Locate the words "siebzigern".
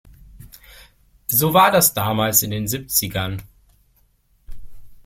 2.67-3.39